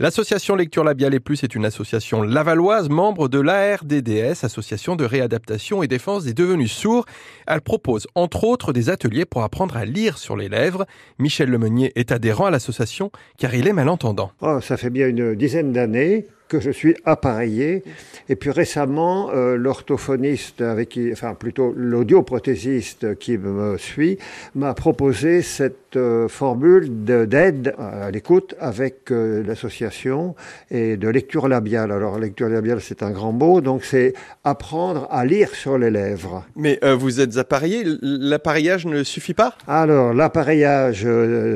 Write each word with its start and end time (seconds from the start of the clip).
L'association 0.00 0.56
Lecture 0.56 0.82
Labiale 0.82 1.14
et 1.14 1.20
Plus 1.20 1.44
est 1.44 1.54
une 1.54 1.64
association 1.64 2.22
lavalloise, 2.22 2.88
membre 2.88 3.28
de 3.28 3.38
l'ARDDS, 3.38 4.42
Association 4.42 4.96
de 4.96 5.04
réadaptation 5.04 5.84
et 5.84 5.86
défense 5.86 6.24
des 6.24 6.34
devenus 6.34 6.72
sourds. 6.72 7.06
Elle 7.46 7.60
propose 7.60 8.08
entre 8.16 8.42
autres 8.42 8.72
des 8.72 8.90
ateliers 8.90 9.24
pour 9.24 9.44
apprendre 9.44 9.76
à 9.76 9.84
lire 9.84 10.18
sur 10.18 10.36
les 10.36 10.48
lèvres. 10.48 10.84
Michel 11.20 11.48
Lemeunier 11.48 11.92
est 11.94 12.10
adhérent 12.10 12.46
à 12.46 12.50
l'association 12.50 13.12
car 13.38 13.54
il 13.54 13.68
est 13.68 13.72
malentendant. 13.72 14.32
Oh, 14.40 14.58
ça 14.60 14.76
fait 14.76 14.90
bien 14.90 15.06
une 15.06 15.36
dizaine 15.36 15.72
d'années 15.72 16.26
que 16.48 16.60
je 16.60 16.70
suis 16.70 16.94
appareillé. 17.04 17.82
Et 18.28 18.36
puis 18.36 18.50
récemment, 18.50 19.30
euh, 19.30 19.56
l'orthophoniste, 19.56 20.60
avec 20.60 20.90
qui, 20.90 21.10
enfin 21.12 21.34
plutôt 21.34 21.72
l'audioprothésiste 21.76 23.18
qui 23.18 23.38
me 23.38 23.76
suit, 23.78 24.18
m'a 24.54 24.74
proposé 24.74 25.42
cette 25.42 25.96
euh, 25.96 26.28
formule 26.28 27.04
d'aide 27.04 27.74
à 27.78 28.10
l'écoute 28.10 28.54
avec 28.58 29.10
euh, 29.10 29.42
l'association 29.46 30.34
et 30.70 30.96
de 30.96 31.08
lecture 31.08 31.48
labiale. 31.48 31.92
Alors 31.92 32.18
lecture 32.18 32.48
labiale, 32.48 32.80
c'est 32.80 33.02
un 33.02 33.10
grand 33.10 33.32
mot, 33.32 33.60
donc 33.60 33.84
c'est 33.84 34.14
apprendre 34.44 35.08
à 35.10 35.24
lire 35.24 35.54
sur 35.54 35.78
les 35.78 35.90
lèvres. 35.90 36.44
Mais 36.56 36.78
vous 36.98 37.20
êtes 37.20 37.36
appareillé, 37.36 37.84
l'appareillage 38.02 38.86
ne 38.86 39.02
suffit 39.02 39.34
pas? 39.34 39.56
Alors 39.66 40.12
l'appareillage, 40.12 41.06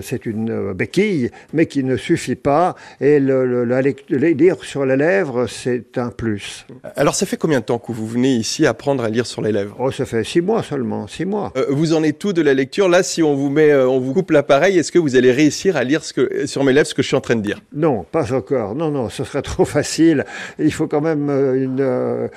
c'est 0.03 0.27
une 0.27 0.73
béquille, 0.73 1.31
mais 1.53 1.67
qui 1.67 1.85
ne 1.85 1.97
suffit 1.97 2.37
pas. 2.37 2.75
Et 3.01 3.21
le, 3.21 3.47
le, 3.47 3.65
la, 3.65 3.81
lire 3.81 4.65
sur 4.65 4.78
les 4.85 4.97
lèvres, 4.97 5.47
c'est 5.47 5.99
un 5.99 6.11
plus. 6.11 6.67
Alors, 6.97 7.15
ça 7.15 7.27
fait 7.27 7.37
combien 7.37 7.61
de 7.61 7.65
temps 7.65 7.79
que 7.79 7.93
vous 7.93 8.07
venez 8.07 8.35
ici 8.35 8.67
apprendre 8.67 9.05
à 9.05 9.09
lire 9.09 9.27
sur 9.27 9.43
les 9.43 9.53
lèvres? 9.53 9.77
Oh, 9.79 9.91
ça 9.91 10.05
fait 10.05 10.25
six 10.25 10.41
mois 10.41 10.63
seulement, 10.63 11.07
six 11.07 11.25
mois. 11.25 11.53
Euh, 11.57 11.67
vous 11.71 11.95
en 11.95 12.03
êtes 12.03 12.19
tout 12.19 12.33
de 12.33 12.43
la 12.43 12.55
lecture? 12.55 12.89
Là, 12.89 13.03
si 13.03 13.23
on 13.23 13.35
vous 13.35 13.51
met, 13.51 13.71
euh, 13.71 13.89
on 13.89 14.01
vous 14.01 14.13
coupe 14.13 14.31
l'appareil, 14.31 14.79
est-ce 14.79 14.93
que 14.93 14.99
vous 14.99 15.17
allez 15.17 15.33
réussir 15.33 15.77
à 15.77 15.85
lire 15.85 16.05
ce 16.05 16.13
que, 16.13 16.47
sur 16.47 16.65
mes 16.65 16.73
lèvres 16.73 16.87
ce 16.87 16.95
que 16.95 17.03
je 17.03 17.09
suis 17.09 17.17
en 17.17 17.21
train 17.21 17.37
de 17.37 17.43
dire? 17.43 17.61
Non, 17.73 18.05
pas 18.11 18.33
encore. 18.33 18.75
Non, 18.75 18.91
non, 18.91 19.09
ce 19.09 19.25
serait 19.25 19.43
trop 19.43 19.65
facile. 19.65 20.25
Il 20.59 20.73
faut 20.73 20.87
quand 20.87 21.01
même 21.01 21.29
euh, 21.31 22.29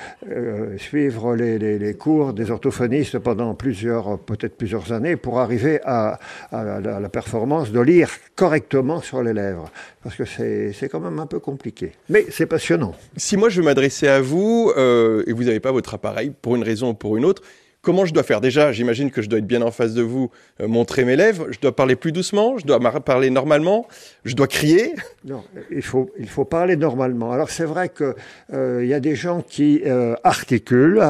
suivre 0.78 1.36
les, 1.36 1.58
les, 1.58 1.94
cours 1.94 2.34
des 2.34 2.52
orthophonistes 2.52 3.20
pendant 3.20 3.54
plusieurs, 3.54 4.20
peut-être 4.20 4.58
plusieurs 4.58 4.92
années 4.92 5.16
pour 5.16 5.40
arriver 5.40 5.80
à, 5.84 6.20
à, 6.52 6.64
la, 6.64 6.98
à 6.98 7.00
la 7.00 7.10
performance 7.10 7.72
de 7.72 7.80
lire 7.80 8.10
correctement 8.36 9.02
sur 9.02 9.22
les 9.24 9.34
lèvres. 9.34 9.72
Parce 10.04 10.16
que 10.16 10.26
c'est 10.26 10.90
quand 10.90 11.00
même 11.00 11.20
un 11.20 11.28
peu 11.28 11.40
compliqué. 11.40 11.92
Mais 12.10 12.26
c'est 12.32 12.46
passionnant. 12.46 12.96
Si 13.18 13.38
moi 13.38 13.50
je 13.50 13.60
veux 13.60 13.66
m'adresser 13.66 14.08
à 14.08 14.22
vous 14.22 14.72
euh, 14.78 15.24
et 15.28 15.34
vous 15.34 15.44
n'avez 15.44 15.60
pas 15.60 15.72
votre 15.72 15.94
appareil 15.94 16.32
pour 16.42 16.56
une 16.56 16.64
raison 16.64 16.90
ou 16.90 16.94
pour 16.94 17.18
une 17.18 17.26
autre, 17.26 17.44
Comment 17.84 18.06
je 18.06 18.14
dois 18.14 18.22
faire? 18.22 18.42
Déjà, 18.42 18.72
j'imagine 18.72 19.10
que 19.10 19.24
je 19.24 19.30
dois 19.30 19.40
être 19.40 19.48
bien 19.48 19.64
en 19.64 19.72
face 19.72 19.96
de 19.96 20.04
vous, 20.04 20.30
euh, 20.62 20.68
montrer 20.68 21.04
mes 21.04 21.16
lèvres. 21.16 21.48
Je 21.50 21.60
dois 21.60 21.76
parler 21.76 21.96
plus 21.96 22.12
doucement. 22.12 22.60
Je 22.60 22.66
dois 22.68 22.80
parler 23.02 23.32
normalement. 23.32 23.88
Je 24.24 24.36
dois 24.36 24.46
crier. 24.46 24.94
Non, 25.26 25.44
il 25.72 25.82
faut 25.82 26.12
il 26.20 26.30
faut 26.30 26.46
parler 26.46 26.76
normalement. 26.76 27.32
Alors 27.32 27.50
c'est 27.50 27.66
vrai 27.66 27.90
que 27.90 28.16
euh, 28.54 28.82
il 28.84 28.90
y 28.90 28.94
a 28.94 29.00
des 29.00 29.16
gens 29.16 29.42
qui 29.42 29.82
euh, 29.86 30.16
articulent, 30.24 31.02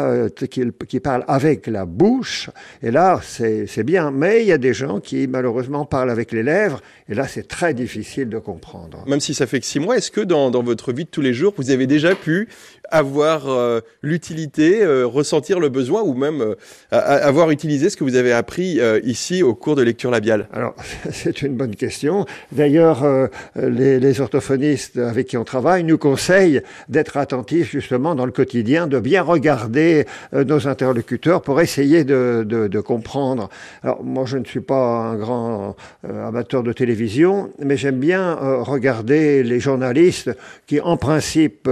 qui, 0.50 0.64
qui 0.88 1.00
parlent 1.02 1.26
avec 1.28 1.68
la 1.68 1.86
bouche. 1.86 2.50
Et 2.82 2.92
là, 2.92 3.20
c'est 3.22 3.68
c'est 3.68 3.84
bien. 3.84 4.12
Mais 4.12 4.42
il 4.42 4.48
y 4.48 4.54
a 4.54 4.58
des 4.58 4.74
gens 4.74 5.02
qui 5.02 5.28
malheureusement 5.28 5.86
parlent 5.86 6.10
avec 6.10 6.32
les 6.32 6.44
lèvres. 6.44 6.82
Et 7.10 7.16
là, 7.16 7.28
c'est 7.28 7.50
très 7.50 7.74
difficile 7.74 8.30
de 8.30 8.38
comprendre. 8.38 9.04
Même 9.08 9.20
si 9.20 9.34
ça 9.34 9.46
fait 9.46 9.60
que 9.60 9.66
six 9.66 9.80
mois, 9.82 9.98
est-ce 9.98 10.12
que 10.12 10.22
dans 10.22 10.52
dans 10.52 10.64
votre 10.64 10.94
vie 10.94 11.04
de 11.04 11.10
tous 11.10 11.22
les 11.22 11.34
jours, 11.34 11.54
vous 11.58 11.70
avez 11.70 11.88
déjà 11.88 12.16
pu 12.16 12.48
avoir 12.92 13.48
l'utilité, 14.02 14.86
ressentir 15.04 15.60
le 15.60 15.70
besoin 15.70 16.02
ou 16.02 16.14
même 16.14 16.56
avoir 16.92 17.52
utilisé 17.52 17.90
ce 17.90 17.98
que 17.98 18.04
vous 18.04 18.16
avez 18.16 18.32
appris 18.32 18.80
euh, 18.80 19.00
ici 19.04 19.44
au 19.44 19.54
cours 19.54 19.76
de 19.76 19.82
lecture 19.82 20.12
labiale 20.12 20.48
Alors, 20.54 20.76
c'est 21.12 21.42
une 21.42 21.56
bonne 21.56 21.76
question. 21.76 22.26
D'ailleurs, 22.52 23.04
euh, 23.04 23.28
les, 23.56 24.00
les, 24.00 24.22
orthophonistes 24.22 24.98
avec 24.98 25.28
qui 25.28 25.38
on 25.38 25.44
travaille 25.44 25.84
nous 25.84 25.98
conseillent 25.98 26.62
d'être 26.90 27.18
attentifs 27.18 27.72
justement 27.72 28.16
dans 28.16 28.26
le 28.26 28.32
quotidien, 28.32 28.88
de 28.88 29.00
bien 29.00 29.22
regarder 29.22 30.06
euh, 30.34 30.44
nos 30.44 30.68
interlocuteurs 30.68 31.42
pour 31.42 31.62
essayer 31.62 32.04
de, 32.04 32.46
de, 32.48 32.68
de, 32.68 32.80
comprendre. 32.80 33.50
Alors, 33.84 34.04
moi, 34.04 34.26
je 34.26 34.38
ne 34.38 34.46
suis 34.46 34.62
pas 34.62 35.12
un 35.12 35.16
grand 35.16 35.76
amateur 36.04 36.64
de 36.64 36.74
télévision, 36.74 37.52
mais 37.60 37.78
j'aime 37.78 38.00
bien 38.00 38.36
regarder 38.36 39.44
les 39.44 39.60
journalistes 39.60 40.32
qui, 40.68 40.80
en 40.82 40.98
principe, 40.98 41.70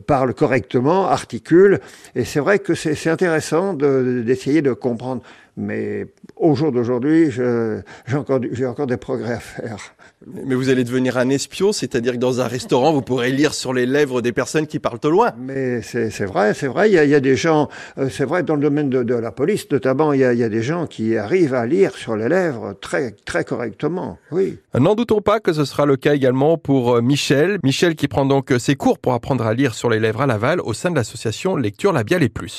parlent 0.00 0.34
correctement, 0.34 1.08
articulent. 1.08 1.78
Et 2.14 2.24
c'est 2.24 2.40
vrai 2.40 2.58
que 2.58 2.74
c'est 2.74 3.10
intéressant 3.10 3.74
de 3.74 4.22
d'essayer 4.24 4.62
de, 4.62 4.72
comprendre. 4.72 5.22
Mais 5.60 6.06
au 6.36 6.54
jour 6.54 6.72
d'aujourd'hui, 6.72 7.30
j'ai 7.30 8.16
encore, 8.16 8.40
encore 8.66 8.86
des 8.86 8.96
progrès 8.96 9.34
à 9.34 9.40
faire. 9.40 9.76
Mais 10.26 10.54
vous 10.54 10.68
allez 10.68 10.84
devenir 10.84 11.16
un 11.16 11.30
espion, 11.30 11.72
c'est-à-dire 11.72 12.12
que 12.12 12.18
dans 12.18 12.40
un 12.40 12.46
restaurant, 12.46 12.92
vous 12.92 13.00
pourrez 13.02 13.30
lire 13.30 13.54
sur 13.54 13.72
les 13.72 13.86
lèvres 13.86 14.20
des 14.20 14.32
personnes 14.32 14.66
qui 14.66 14.78
parlent 14.78 15.00
au 15.04 15.10
loin. 15.10 15.32
Mais 15.38 15.80
c'est 15.82 16.24
vrai, 16.24 16.52
c'est 16.54 16.66
vrai. 16.66 16.90
Il 16.90 16.94
y, 16.94 16.98
a, 16.98 17.04
il 17.04 17.10
y, 17.10 17.14
a, 17.14 17.20
des 17.20 17.36
gens, 17.36 17.68
euh, 17.98 18.08
c'est 18.10 18.24
vrai, 18.24 18.42
dans 18.42 18.54
le 18.54 18.60
domaine 18.60 18.90
de, 18.90 19.02
de 19.02 19.14
la 19.14 19.32
police 19.32 19.70
notamment, 19.70 20.12
il 20.12 20.20
y, 20.20 20.24
a, 20.24 20.32
il 20.32 20.38
y, 20.38 20.44
a, 20.44 20.48
des 20.48 20.62
gens 20.62 20.86
qui 20.86 21.16
arrivent 21.16 21.54
à 21.54 21.66
lire 21.66 21.94
sur 21.94 22.16
les 22.16 22.28
lèvres 22.28 22.74
très, 22.80 23.12
très 23.12 23.44
correctement. 23.44 24.18
Oui. 24.30 24.58
N'en 24.78 24.94
doutons 24.94 25.20
pas 25.20 25.40
que 25.40 25.52
ce 25.52 25.64
sera 25.64 25.86
le 25.86 25.96
cas 25.96 26.14
également 26.14 26.58
pour 26.58 26.96
euh, 26.96 27.02
Michel. 27.02 27.58
Michel 27.62 27.94
qui 27.94 28.08
prend 28.08 28.26
donc 28.26 28.52
ses 28.58 28.74
cours 28.74 28.98
pour 28.98 29.14
apprendre 29.14 29.46
à 29.46 29.54
lire 29.54 29.74
sur 29.74 29.88
les 29.88 30.00
lèvres 30.00 30.22
à 30.22 30.26
Laval 30.26 30.60
au 30.60 30.74
sein 30.74 30.90
de 30.90 30.96
l'association 30.96 31.56
Lecture 31.56 31.92
Labiale 31.92 32.22
et 32.22 32.28
Plus. 32.28 32.58